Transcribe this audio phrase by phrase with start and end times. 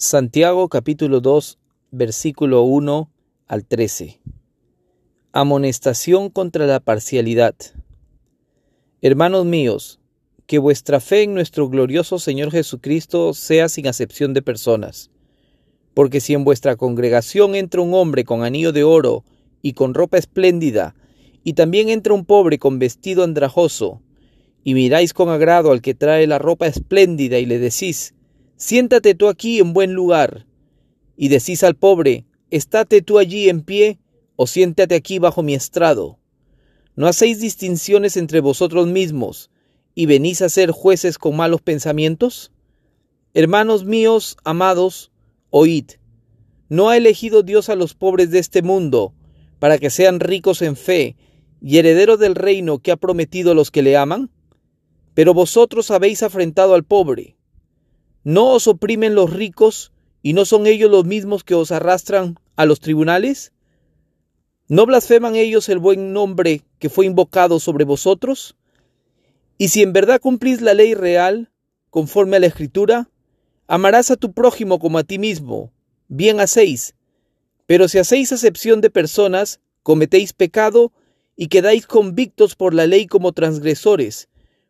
[0.00, 1.58] Santiago capítulo 2
[1.90, 3.10] versículo 1
[3.48, 4.20] al 13.
[5.32, 7.56] Amonestación contra la parcialidad.
[9.02, 9.98] Hermanos míos,
[10.46, 15.10] que vuestra fe en nuestro glorioso Señor Jesucristo sea sin acepción de personas.
[15.94, 19.24] Porque si en vuestra congregación entra un hombre con anillo de oro
[19.62, 20.94] y con ropa espléndida,
[21.42, 24.00] y también entra un pobre con vestido andrajoso,
[24.62, 28.14] y miráis con agrado al que trae la ropa espléndida y le decís,
[28.58, 30.44] siéntate tú aquí en buen lugar,
[31.16, 34.00] y decís al pobre, estate tú allí en pie,
[34.34, 36.18] o siéntate aquí bajo mi estrado.
[36.96, 39.50] ¿No hacéis distinciones entre vosotros mismos,
[39.94, 42.50] y venís a ser jueces con malos pensamientos?
[43.32, 45.12] Hermanos míos, amados,
[45.50, 45.92] oíd.
[46.68, 49.14] ¿No ha elegido Dios a los pobres de este mundo,
[49.60, 51.16] para que sean ricos en fe,
[51.60, 54.30] y herederos del reino que ha prometido a los que le aman?
[55.14, 57.37] Pero vosotros habéis afrentado al pobre.
[58.28, 62.66] ¿No os oprimen los ricos y no son ellos los mismos que os arrastran a
[62.66, 63.54] los tribunales?
[64.68, 68.54] ¿No blasfeman ellos el buen nombre que fue invocado sobre vosotros?
[69.56, 71.50] Y si en verdad cumplís la ley real,
[71.88, 73.08] conforme a la Escritura,
[73.66, 75.72] amarás a tu prójimo como a ti mismo,
[76.08, 76.94] bien hacéis.
[77.64, 80.92] Pero si hacéis acepción de personas, cometéis pecado
[81.34, 84.28] y quedáis convictos por la ley como transgresores,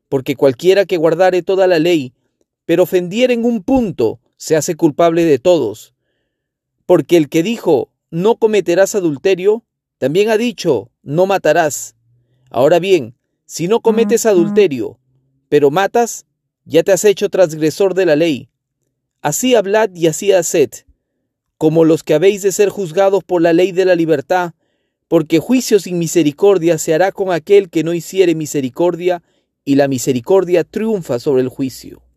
[0.08, 2.12] porque cualquiera que guardare toda la ley,
[2.68, 5.94] pero ofendiera en un punto, se hace culpable de todos.
[6.84, 9.64] Porque el que dijo, no cometerás adulterio,
[9.96, 11.96] también ha dicho, no matarás.
[12.50, 15.00] Ahora bien, si no cometes adulterio,
[15.48, 16.26] pero matas,
[16.66, 18.50] ya te has hecho transgresor de la ley.
[19.22, 20.68] Así hablad y así haced,
[21.56, 24.52] como los que habéis de ser juzgados por la ley de la libertad,
[25.08, 29.22] porque juicio sin misericordia se hará con aquel que no hiciere misericordia,
[29.64, 32.02] y la misericordia triunfa sobre el juicio.